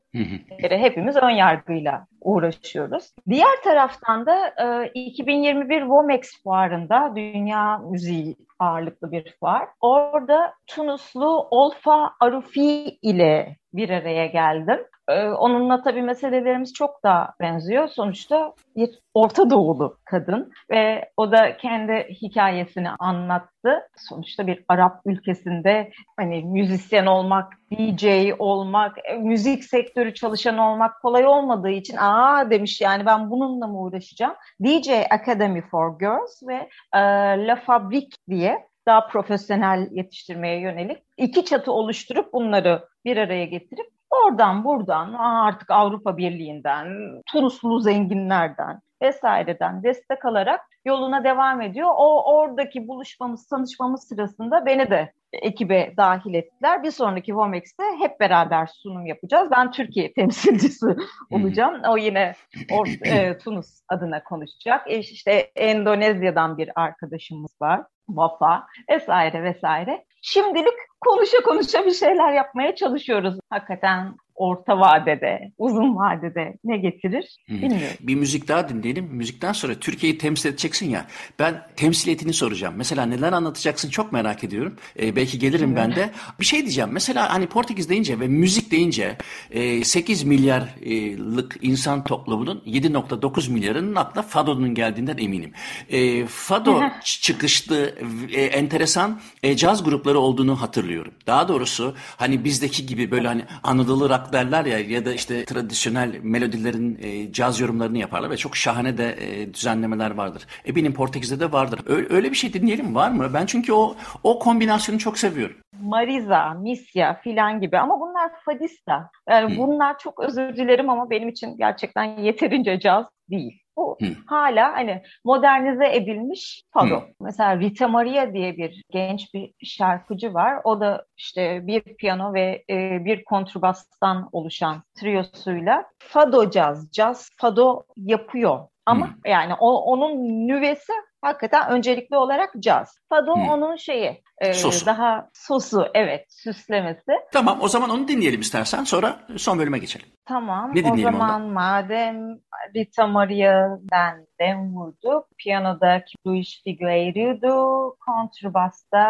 [0.60, 3.12] Hepimiz ön yargıyla uğraşıyoruz.
[3.30, 4.54] Diğer taraftan da
[4.94, 9.70] 2021 e, Womex fuarında Dünya Müziği ağırlıklı bir fuar.
[9.82, 14.80] Orada Tunuslu Olfa Arufi ile bir araya geldim.
[15.10, 17.88] Ee, onunla tabii meselelerimiz çok daha benziyor.
[17.88, 23.90] Sonuçta bir Orta Doğulu kadın ve o da kendi hikayesini anlattı.
[23.98, 28.06] Sonuçta bir Arap ülkesinde hani müzisyen olmak, DJ
[28.40, 33.80] olmak, e, müzik sektörü çalışan olmak kolay olmadığı için aa demiş yani ben bununla mı
[33.82, 34.36] uğraşacağım?
[34.64, 37.00] DJ Academy for Girls ve e,
[37.48, 44.64] La Fabrique diye daha profesyonel yetiştirmeye yönelik iki çatı oluşturup bunları bir araya getirip oradan
[44.64, 46.88] buradan artık Avrupa Birliği'nden,
[47.32, 51.90] Tunuslu zenginlerden vesaireden destek alarak yoluna devam ediyor.
[51.98, 56.84] O oradaki buluşmamız, tanışmamız sırasında beni de ekibe dahil ettiler.
[56.84, 59.52] Bir sonraki Vomex'te hep beraber sunum yapacağız.
[59.52, 60.86] Ben Türkiye temsilcisi
[61.32, 61.82] olacağım.
[61.90, 62.36] O yine
[62.72, 64.92] or, e, Tunus adına konuşacak.
[64.92, 67.82] E, işte Endonezya'dan bir arkadaşımız var.
[68.18, 70.06] Vafa vesaire vesaire.
[70.22, 73.40] Şimdilik konuşa konuşa bir şeyler yapmaya çalışıyoruz.
[73.50, 77.98] Hakikaten orta vadede, uzun vadede ne getirir bilmiyorum.
[78.00, 79.06] Bir müzik daha dinleyelim.
[79.06, 81.06] Müzikten sonra Türkiye'yi temsil edeceksin ya.
[81.40, 82.74] Ben temsiliyetini soracağım.
[82.78, 84.76] Mesela neler anlatacaksın çok merak ediyorum.
[85.00, 86.10] Ee, belki gelirim ben de.
[86.40, 86.90] Bir şey diyeceğim.
[86.94, 89.18] Mesela hani Portekiz deyince ve müzik deyince
[89.52, 95.52] e, 8 milyarlık insan toplumunun 7.9 milyarının aklına Fado'nun geldiğinden eminim.
[95.90, 97.96] E, Fado çıkışlı
[98.34, 101.14] e, enteresan e, caz grupları olduğunu hatırlıyorum.
[101.28, 106.20] Daha doğrusu hani bizdeki gibi böyle hani Anadolu rock derler ya ya da işte tradisyonel
[106.24, 110.48] melodilerin e, caz yorumlarını yaparlar ve çok şahane de e, düzenlemeler vardır.
[110.66, 111.82] Eminim Portekiz'de de vardır.
[111.86, 113.32] Öyle, öyle bir şey dinleyelim var mı?
[113.34, 115.56] Ben çünkü o o kombinasyonu çok seviyorum.
[115.82, 119.10] Mariza, Misya filan gibi ama bunlar fadista.
[119.30, 119.58] Yani hmm.
[119.58, 123.61] bunlar çok özür dilerim ama benim için gerçekten yeterince caz değil.
[123.78, 124.08] Bu Hı.
[124.26, 126.96] hala hani modernize edilmiş fado.
[126.96, 127.02] Hı.
[127.22, 130.62] Mesela Rita Maria diye bir genç bir şarkıcı var.
[130.64, 137.84] O da işte bir piyano ve e, bir kontrbastan oluşan triyosuyla fado caz, caz fado
[137.98, 138.60] yapıyor.
[138.92, 139.14] Ama hmm.
[139.26, 140.12] yani o, onun
[140.48, 142.96] nüvesi hakikaten öncelikli olarak caz.
[143.10, 143.50] Fado hmm.
[143.50, 144.86] onun şeyi e, sosu.
[144.86, 147.12] daha sosu evet süslemesi.
[147.32, 150.08] Tamam o zaman onu dinleyelim istersen sonra son bölüme geçelim.
[150.26, 151.42] Tamam ne o zaman ondan?
[151.42, 152.40] madem
[152.76, 155.26] Rita Maria'dan dem vurdu.
[155.38, 159.04] Piyanoda Luis Figueiredo, kontrbasta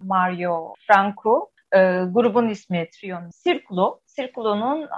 [0.00, 1.78] Mario Franco, e,
[2.12, 4.00] grubun ismi Trio'nun Circulo.
[4.16, 4.88] Circulo'nun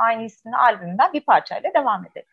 [0.00, 2.28] aynı isimli albümünden bir parçayla devam edelim.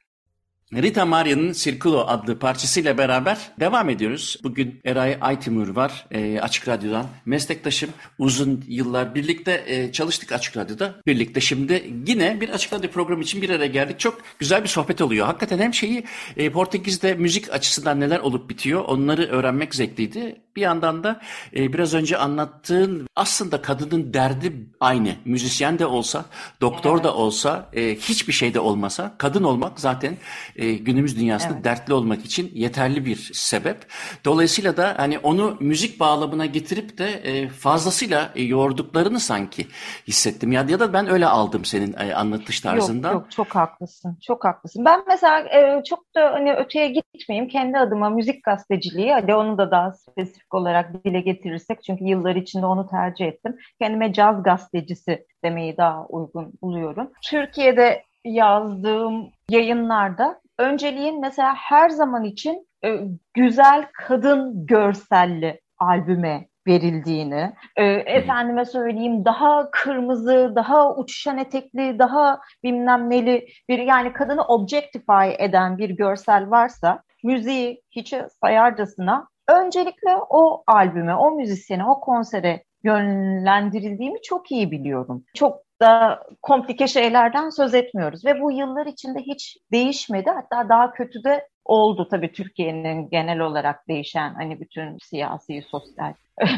[0.73, 4.37] Rita Maria'nın Circulo adlı parçasıyla beraber devam ediyoruz.
[4.43, 7.05] Bugün Eray Aytimur var e, Açık Radyo'dan.
[7.25, 10.95] Meslektaşım uzun yıllar birlikte e, çalıştık Açık Radyo'da.
[11.05, 13.99] Birlikte şimdi yine bir Açık Radyo programı için bir araya geldik.
[13.99, 15.25] Çok güzel bir sohbet oluyor.
[15.25, 16.03] Hakikaten hem şeyi
[16.37, 20.41] e, Portekiz'de müzik açısından neler olup bitiyor onları öğrenmek zevkliydi.
[20.55, 21.21] Bir yandan da
[21.55, 25.15] e, biraz önce anlattığın aslında kadının derdi aynı.
[25.25, 26.25] Müzisyen de olsa,
[26.61, 30.17] doktor da olsa, e, hiçbir şey de olmasa kadın olmak zaten
[30.57, 31.63] e, günümüz dünyasında evet.
[31.63, 33.77] dertli olmak için yeterli bir sebep.
[34.25, 39.67] Dolayısıyla da hani onu müzik bağlamına getirip de e, fazlasıyla e, yorduklarını sanki
[40.07, 40.51] hissettim.
[40.51, 43.13] Ya, ya da ben öyle aldım senin e, anlatış tarzından.
[43.13, 44.17] Yok yok çok haklısın.
[44.21, 44.85] Çok haklısın.
[44.85, 47.49] Ben mesela e, çok da hani öteye gitmeyeyim.
[47.49, 52.65] Kendi adıma müzik gazeteciliği hadi onu da daha spesifik olarak dile getirirsek çünkü yıllar içinde
[52.65, 53.57] onu tercih ettim.
[53.81, 57.11] Kendime caz gazetecisi demeyi daha uygun buluyorum.
[57.23, 62.99] Türkiye'de yazdığım yayınlarda önceliğin mesela her zaman için e,
[63.33, 73.09] güzel kadın görselli albüme verildiğini, e, efendime söyleyeyim daha kırmızı, daha uçuşan etekli, daha bilmem
[73.09, 81.15] neli bir yani kadını objectify eden bir görsel varsa müziği hiçe sayarcasına öncelikle o albüme,
[81.15, 85.23] o müzisyene, o konsere yönlendirildiğimi çok iyi biliyorum.
[85.35, 90.29] Çok da komplike şeylerden söz etmiyoruz ve bu yıllar içinde hiç değişmedi.
[90.29, 96.13] Hatta daha kötü de oldu tabii Türkiye'nin genel olarak değişen hani bütün siyasi, sosyal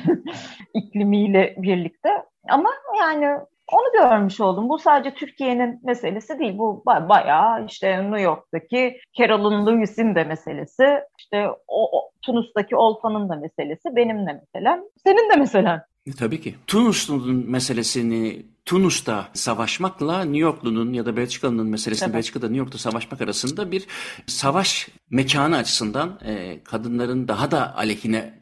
[0.73, 2.09] iklimiyle birlikte.
[2.49, 3.39] Ama yani
[3.71, 4.69] onu görmüş oldum.
[4.69, 6.57] Bu sadece Türkiye'nin meselesi değil.
[6.57, 10.99] Bu bayağı işte New York'taki Carolyn Lewis'in de meselesi.
[11.19, 13.95] İşte o, o Tunus'taki Olfa'nın da meselesi.
[13.95, 14.81] Benim de meselem.
[15.03, 15.81] Senin de meselen.
[16.17, 16.55] Tabii ki.
[16.67, 22.15] Tunus'un meselesini Tunus'ta savaşmakla New Yorklu'nun ya da Belçikalı'nın meselesini evet.
[22.15, 23.85] Belçika'da New York'ta savaşmak arasında bir
[24.27, 28.38] savaş mekanı açısından e, kadınların daha da aleyhine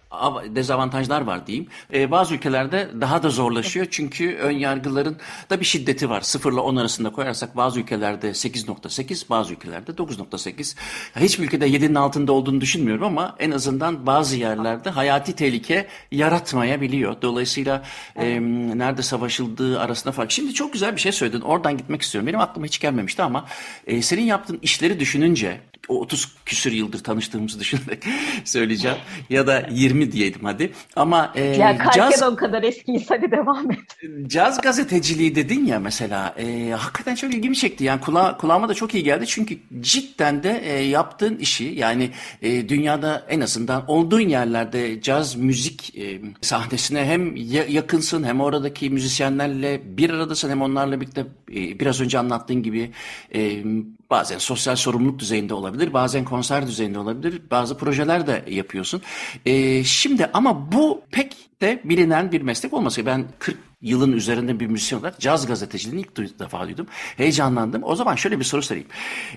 [0.56, 1.67] dezavantajlar var diyeyim.
[1.93, 5.17] E, bazı ülkelerde daha da zorlaşıyor çünkü ön yargıların
[5.50, 6.22] da bir şiddeti var.
[6.22, 10.78] Sıfırla 10 arasında koyarsak bazı ülkelerde 8.8, bazı ülkelerde 9.8.
[11.15, 17.22] Hiçbir ülkede 7'nin altında olduğunu düşünmüyorum ama en azından bazı yerlerde hayati tehlike yaratmayabiliyor.
[17.22, 17.84] Dolayısıyla
[18.15, 18.39] e,
[18.78, 20.32] nerede savaşıldığı arasında fark.
[20.32, 21.41] Şimdi çok güzel bir şey söyledin.
[21.41, 22.28] Oradan gitmek istiyorum.
[22.28, 23.46] Benim aklıma hiç gelmemişti ama
[23.88, 28.04] e, senin yaptığın işleri düşününce o 30 küsür yıldır tanıştığımızı düşünerek
[28.43, 28.97] söyleyeceğim.
[29.30, 30.71] Ya da 20 diyelim hadi.
[30.95, 33.80] Ama e, ya caz, o kadar eskiyiz hadi devam et.
[34.28, 36.36] Caz gazeteciliği dedin ya mesela.
[36.38, 37.84] E, hakikaten çok ilgimi çekti.
[37.84, 39.28] Yani kula, kulağıma da çok iyi geldi.
[39.28, 42.10] Çünkü cidden de e, yaptığın işi yani
[42.41, 47.36] e, dünyada en azından olduğun yerlerde caz müzik e, sahnesine hem
[47.69, 52.92] yakınsın hem oradaki müzisyenlerle bir aradasın hem onlarla birlikte biraz önce anlattığın gibi
[53.36, 53.64] e,
[54.10, 59.02] bazen sosyal sorumluluk düzeyinde olabilir, bazen konser düzeyinde olabilir, bazı projeler de yapıyorsun.
[59.46, 63.06] E, şimdi ama bu pek de bilinen bir meslek olması.
[63.06, 66.88] Ben 40 yılın üzerinde bir müzisyen olarak caz gazeteciliğini ilk defa duydum.
[67.18, 67.84] Heyecanlandım.
[67.84, 68.88] O zaman şöyle bir soru sorayım.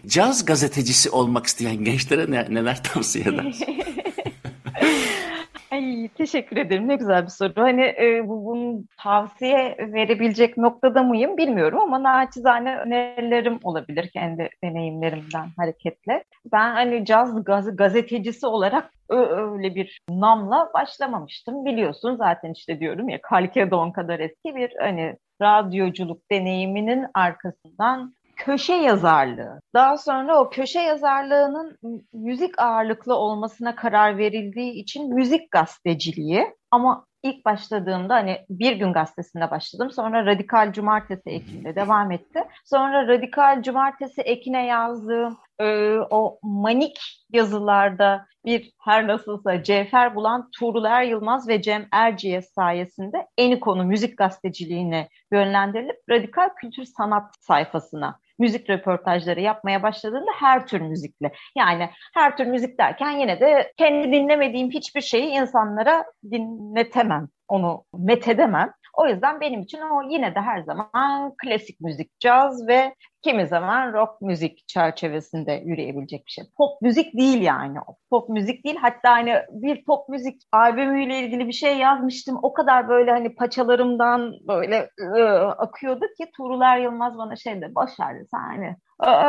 [0.07, 3.67] Caz gazetecisi olmak isteyen gençlere ne, neler tavsiye edersin?
[5.71, 6.89] Ay, teşekkür ederim.
[6.89, 7.53] Ne güzel bir soru.
[7.57, 15.49] Hani e, bu bunu tavsiye verebilecek noktada mıyım bilmiyorum ama naçizane önerilerim olabilir kendi deneyimlerimden
[15.57, 16.25] hareketle.
[16.53, 21.65] Ben hani caz gaz, gazetecisi olarak öyle bir namla başlamamıştım.
[21.65, 29.61] Biliyorsun zaten işte diyorum ya Kalkedon kadar eski bir hani radyoculuk deneyiminin arkasından köşe yazarlığı.
[29.75, 31.79] Daha sonra o köşe yazarlığının
[32.13, 39.51] müzik ağırlıklı olmasına karar verildiği için müzik gazeteciliği ama ilk başladığımda hani bir gün gazetesinde
[39.51, 39.91] başladım.
[39.91, 42.45] Sonra Radikal Cumartesi ekinde devam etti.
[42.65, 46.99] Sonra Radikal Cumartesi ekine yazdığım e, o manik
[47.33, 54.19] yazılarda bir her nasılsa Cevher Bulan, Tuğrul Er Yılmaz ve Cem Erciyes sayesinde Eniko'nun müzik
[54.19, 61.33] gazeteciliğine yönlendirilip Radikal Kültür Sanat sayfasına müzik röportajları yapmaya başladığında her tür müzikle.
[61.57, 67.29] Yani her tür müzik derken yine de kendi dinlemediğim hiçbir şeyi insanlara dinletemem.
[67.49, 68.73] Onu methedemem.
[68.95, 73.93] O yüzden benim için o yine de her zaman klasik müzik, caz ve kimi zaman
[73.93, 76.45] rock müzik çerçevesinde yürüyebilecek bir şey.
[76.57, 77.79] Pop müzik değil yani.
[78.11, 78.77] Pop müzik değil.
[78.77, 82.39] Hatta hani bir pop müzik albümüyle ilgili bir şey yazmıştım.
[82.43, 87.91] O kadar böyle hani paçalarımdan böyle ıı, akıyordu ki Tuğrul Yılmaz bana şey de boş
[88.33, 88.77] hani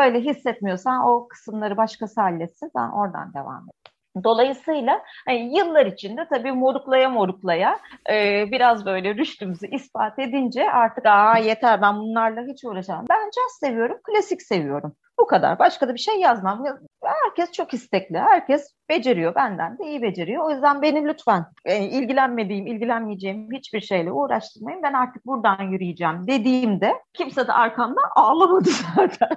[0.06, 2.72] öyle hissetmiyorsan o kısımları başkası halletsin.
[2.76, 3.81] Ben oradan devam et.
[4.24, 11.38] Dolayısıyla hani yıllar içinde tabii moruklaya moruklaya e, biraz böyle rüştümüzü ispat edince artık aa
[11.38, 13.06] yeter ben bunlarla hiç uğraşamam.
[13.10, 14.96] Ben caz seviyorum, klasik seviyorum.
[15.22, 15.60] Bu kadar.
[15.60, 16.66] Başka da bir şey yazmam.
[17.04, 18.18] Herkes çok istekli.
[18.18, 19.36] Herkes beceriyor.
[19.36, 20.46] Benden de iyi beceriyor.
[20.46, 24.84] O yüzden beni lütfen e, ilgilenmediğim, ilgilenmeyeceğim hiçbir şeyle uğraştırmayın.
[24.84, 29.30] Ben artık buradan yürüyeceğim dediğimde kimse de arkamda ağlamadı zaten.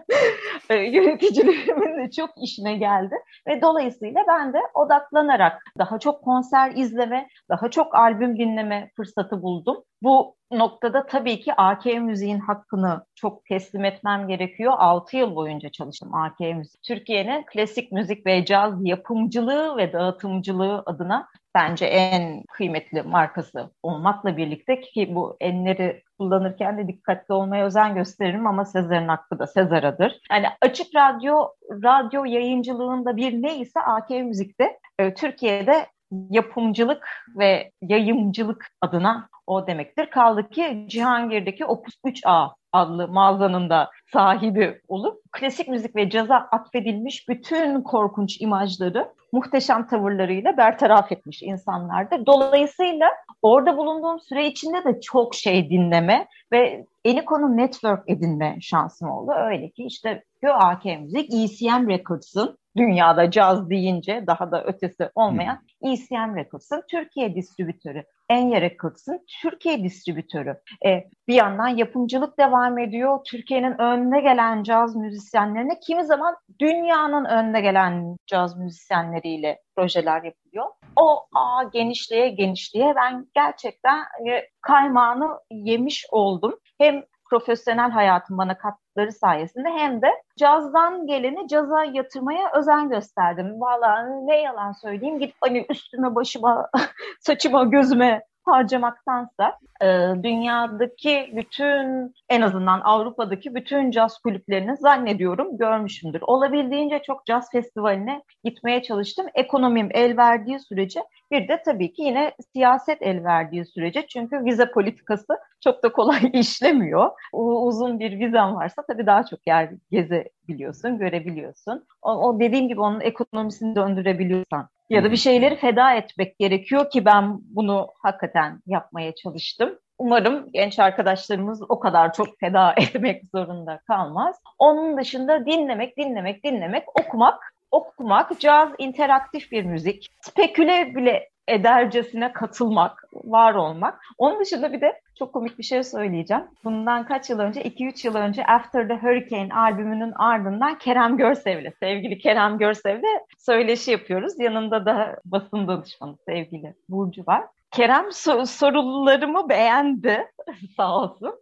[0.71, 3.15] e, yöneticilerimin de çok işine geldi.
[3.49, 9.85] Ve dolayısıyla ben de odaklanarak daha çok konser izleme, daha çok albüm dinleme fırsatı buldum.
[10.05, 14.73] Bu noktada tabii ki AK Müziğin hakkını çok teslim etmem gerekiyor.
[14.79, 16.83] 6 yıl boyunca çalıştım AK Müzik.
[16.83, 24.81] Türkiye'nin klasik müzik ve caz yapımcılığı ve dağıtımcılığı adına bence en kıymetli markası olmakla birlikte
[24.81, 30.21] ki bu enleri kullanırken de dikkatli olmaya özen gösteririm ama Sezar'ın hakkı da Sezar'adır.
[30.31, 35.87] Yani açık radyo, radyo yayıncılığında bir neyse AK Müzik'te e, Türkiye'de
[36.31, 40.11] yapımcılık ve yayımcılık adına o demektir.
[40.11, 47.29] Kaldı ki Cihangir'deki Opus 3A adlı mağazanın da sahibi olup klasik müzik ve caza atfedilmiş
[47.29, 52.27] bütün korkunç imajları muhteşem tavırlarıyla bertaraf etmiş insanlardır.
[52.27, 53.09] Dolayısıyla
[53.43, 59.33] orada bulunduğum süre içinde de çok şey dinleme ve Eniko'nun network edinme şansım oldu.
[59.37, 65.93] Öyle ki işte AK Müzik, ECM Records'ın dünyada caz deyince daha da ötesi olmayan hmm.
[65.93, 68.05] ECM Records'ın Türkiye distribütörü.
[68.29, 70.57] Enye Records'ın Türkiye distribütörü.
[70.87, 73.19] E, bir yandan yapımcılık devam ediyor.
[73.25, 80.67] Türkiye'nin önüne gelen caz müzisyenlerine kimi zaman dünyanın önüne gelen caz müzisyenleriyle projeler yapılıyor.
[80.97, 86.59] O a, genişliğe genişliğe ben gerçekten e, kaymağını yemiş oldum.
[86.79, 90.09] Hem profesyonel hayatım bana kattıkları sayesinde hem de
[90.39, 93.61] cazdan geleni caza yatırmaya özen gösterdim.
[93.61, 96.71] Vallahi ne yalan söyleyeyim gidip hani üstüme başıma
[97.21, 99.87] saçıma gözüme harcamaktansa e,
[100.23, 106.23] dünyadaki bütün en azından Avrupa'daki bütün caz kulüplerini zannediyorum görmüşümdür.
[106.27, 109.27] Olabildiğince çok caz festivaline gitmeye çalıştım.
[109.35, 114.71] Ekonomim el verdiği sürece bir de tabii ki yine siyaset el verdiği sürece çünkü vize
[114.71, 117.11] politikası çok da kolay işlemiyor.
[117.33, 121.85] Uzun bir vizen varsa tabii daha çok yer gezebiliyorsun, görebiliyorsun.
[122.03, 127.05] O, o dediğim gibi onun ekonomisini döndürebiliyorsan ya da bir şeyleri feda etmek gerekiyor ki
[127.05, 129.79] ben bunu hakikaten yapmaya çalıştım.
[129.99, 134.37] Umarım genç arkadaşlarımız o kadar çok feda etmek zorunda kalmaz.
[134.59, 140.09] Onun dışında dinlemek, dinlemek, dinlemek, okumak okumak, caz interaktif bir müzik.
[140.21, 144.01] Speküle bile edercesine katılmak, var olmak.
[144.19, 146.45] Onun dışında bir de çok komik bir şey söyleyeceğim.
[146.65, 152.19] Bundan kaç yıl önce, 2-3 yıl önce After the Hurricane albümünün ardından Kerem Görsev'le, sevgili
[152.19, 154.33] Kerem Görsev'le söyleşi yapıyoruz.
[154.39, 157.45] Yanında da basın danışmanı sevgili Burcu var.
[157.71, 160.27] Kerem sor- sorularımı beğendi
[160.77, 161.35] sağ olsun.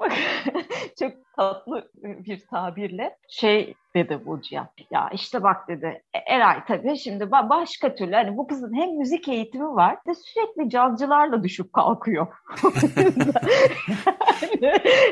[0.98, 4.68] Çok tatlı bir tabirle şey dedi Burcu'ya.
[4.90, 9.28] Ya işte bak dedi e, Eray tabii şimdi başka türlü hani bu kızın hem müzik
[9.28, 12.26] eğitimi var ve sürekli cazcılarla düşüp kalkıyor.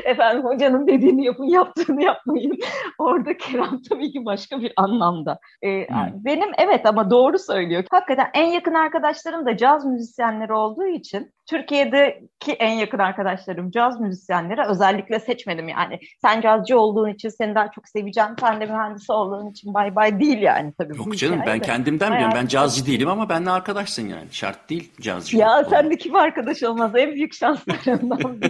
[0.05, 2.57] Efendim hocanın dediğini yapın yaptığını yapmayın.
[2.97, 5.39] Orada Kerem tabii ki başka bir anlamda.
[5.61, 6.25] Ee, hmm.
[6.25, 7.83] Benim evet ama doğru söylüyor.
[7.91, 14.61] Hakikaten en yakın arkadaşlarım da caz müzisyenleri olduğu için Türkiye'deki en yakın arkadaşlarım caz müzisyenleri
[14.61, 15.99] özellikle seçmedim yani.
[16.21, 18.29] Sen cazcı olduğun için seni daha çok seveceğim.
[18.39, 20.97] Sen de mühendis olduğun için bay bay değil yani tabii.
[20.97, 22.35] Yok canım ben kendimden biliyorum.
[22.35, 24.27] Ben cazcı değilim ama benle arkadaşsın yani.
[24.31, 25.37] Şart değil cazcı.
[25.37, 26.91] Ya sen de kim arkadaş olmaz?
[26.95, 28.19] En büyük şanslarından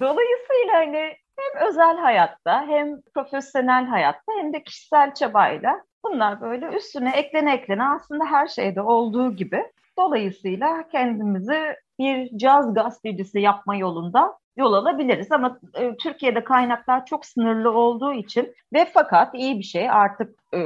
[0.00, 7.10] Dolayısıyla hani hem özel hayatta hem profesyonel hayatta hem de kişisel çabayla bunlar böyle üstüne
[7.10, 9.64] eklene eklene aslında her şeyde olduğu gibi
[10.00, 15.32] Dolayısıyla kendimizi bir caz gazetecisi yapma yolunda yol alabiliriz.
[15.32, 20.58] Ama e, Türkiye'de kaynaklar çok sınırlı olduğu için ve fakat iyi bir şey artık e,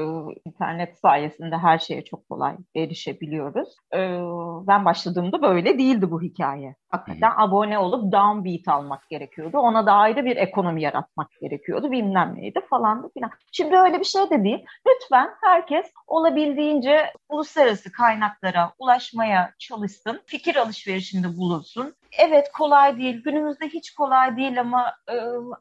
[0.47, 3.69] internet sayesinde her şeye çok kolay erişebiliyoruz.
[3.95, 3.99] E,
[4.67, 6.75] ben başladığımda böyle değildi bu hikaye.
[6.89, 7.35] Hakikaten Hı.
[7.37, 9.59] abone olup downbeat almak gerekiyordu.
[9.59, 11.91] Ona da ayrı bir ekonomi yaratmak gerekiyordu.
[11.91, 13.31] Bilmem neydi falan filan.
[13.53, 14.65] Şimdi öyle bir şey de değil.
[14.89, 20.21] Lütfen herkes olabildiğince uluslararası kaynaklara ulaşmaya çalışsın.
[20.27, 21.95] Fikir alışverişinde bulunsun.
[22.19, 23.23] Evet kolay değil.
[23.23, 25.15] Günümüzde hiç kolay değil ama e,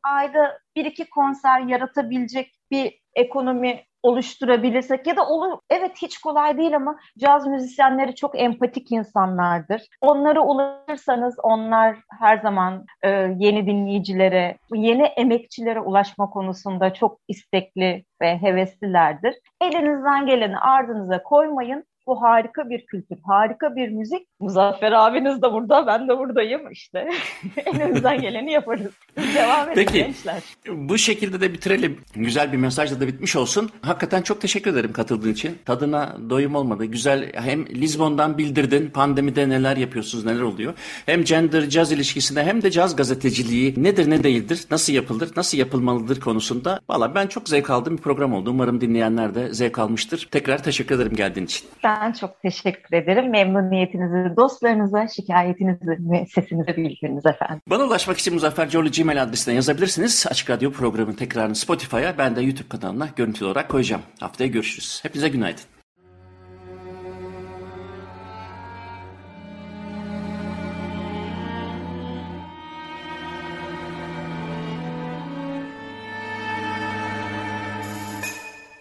[0.04, 6.76] ayda bir iki konser yaratabilecek bir ekonomi oluşturabilirsek ya da olur evet hiç kolay değil
[6.76, 9.82] ama caz müzisyenleri çok empatik insanlardır.
[10.02, 18.42] Onlara ulaşırsanız onlar her zaman e, yeni dinleyicilere, yeni emekçilere ulaşma konusunda çok istekli ve
[18.42, 19.36] heveslilerdir.
[19.62, 21.86] Elinizden geleni ardınıza koymayın.
[22.08, 24.28] Bu harika bir kültür, harika bir müzik.
[24.40, 27.10] Muzaffer abiniz de burada, ben de buradayım işte.
[27.66, 28.92] Elimizden geleni yaparız.
[29.36, 30.44] Devam edin Peki, gençler.
[30.68, 32.00] Bu şekilde de bitirelim.
[32.16, 33.70] Güzel bir mesajla da bitmiş olsun.
[33.82, 35.58] Hakikaten çok teşekkür ederim katıldığın için.
[35.66, 36.86] Tadına doyum olmadı.
[36.86, 40.74] Güzel hem Lizbon'dan bildirdin pandemide neler yapıyorsunuz, neler oluyor.
[41.06, 46.20] Hem gender caz ilişkisinde hem de caz gazeteciliği nedir ne değildir, nasıl yapılır, nasıl yapılmalıdır
[46.20, 46.80] konusunda.
[46.90, 48.50] Valla ben çok zevk aldığım bir program oldu.
[48.50, 50.28] Umarım dinleyenler de zevk almıştır.
[50.32, 51.68] Tekrar teşekkür ederim geldiğin için.
[51.84, 53.32] Ben çok teşekkür ederim.
[53.32, 57.62] Memnuniyetinizi dostlarınıza, şikayetinizi sesinize bildiriniz efendim.
[57.70, 60.26] Bana ulaşmak için Muzaffer Coğlu Gmail adresine yazabilirsiniz.
[60.30, 64.02] Açık Radyo programının tekrarını Spotify'a ben de YouTube kanalına görüntülü olarak koyacağım.
[64.20, 65.00] Haftaya görüşürüz.
[65.04, 65.64] Hepinize günaydın.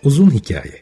[0.05, 0.82] Uzun Hikaye